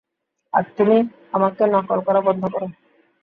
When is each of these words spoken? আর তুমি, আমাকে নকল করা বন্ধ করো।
আর 0.53 0.63
তুমি, 0.77 0.97
আমাকে 1.33 1.63
নকল 1.65 1.99
করা 1.99 2.21
বন্ধ 2.21 2.43
করো। 2.53 2.67